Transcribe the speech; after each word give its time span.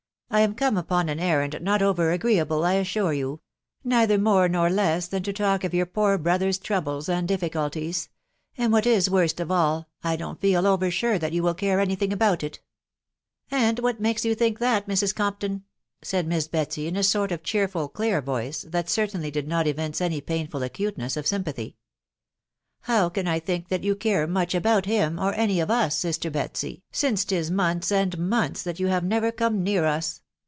"I 0.33 0.39
am 0.39 0.55
come 0.55 0.77
upon 0.77 1.09
an 1.09 1.19
errand 1.19 1.57
not 1.61 1.81
over 1.81 2.13
agreeable, 2.13 2.63
I 2.63 2.75
assure 2.75 3.11
you— 3.11 3.41
neither 3.83 4.17
more 4.17 4.47
nor 4.47 4.69
less 4.69 5.07
than 5.09 5.23
to 5.23 5.33
talk 5.33 5.65
of 5.65 5.73
your 5.73 5.85
poor 5.85 6.17
brother's 6.17 6.57
troubles 6.57 7.09
and 7.09 7.27
difficulties; 7.27 8.07
and 8.57 8.71
what 8.71 8.85
is 8.85 9.09
worst 9.09 9.41
of 9.41 9.51
all, 9.51 9.89
I 10.05 10.15
don't 10.15 10.39
feel 10.39 10.65
over 10.65 10.89
sure 10.89 11.19
that 11.19 11.33
you 11.33 11.43
will 11.43 11.53
care 11.53 11.81
any 11.81 11.95
thing 11.95 12.13
about 12.13 12.43
it"" 12.45 12.61
And 13.51 13.79
what 13.79 13.99
makes 13.99 14.23
you 14.23 14.33
think 14.33 14.59
that, 14.59 14.87
Mrs. 14.87 15.13
Compton?" 15.13 15.65
said 16.01 16.27
Miss 16.27 16.47
Betsy 16.47 16.87
in 16.87 16.95
a 16.95 17.03
sort 17.03 17.33
of 17.33 17.43
cheerful, 17.43 17.89
clear 17.89 18.21
voice, 18.21 18.61
that 18.69 18.89
certainly 18.89 19.31
did 19.31 19.49
not 19.49 19.67
evince 19.67 19.99
any 19.99 20.21
painful 20.21 20.63
acuteness 20.63 21.17
of 21.17 21.27
sympathy." 21.27 21.75
How 22.85 23.09
can 23.09 23.27
I 23.27 23.39
think 23.39 23.67
that 23.67 23.83
you 23.83 23.95
care 23.95 24.25
much 24.25 24.55
about 24.55 24.87
him, 24.87 25.19
or 25.19 25.33
any 25.35 25.59
of 25.59 25.69
us, 25.69 25.95
sister 25.95 26.31
Betsy, 26.31 26.81
since 26.91 27.23
'tis 27.25 27.51
months 27.51 27.91
and 27.91 28.17
months 28.17 28.63
that 28.63 28.79
you 28.79 28.87
have 28.87 29.03
never 29.03 29.31
come 29.31 29.61
near 29.61 29.85
us 29.85 30.21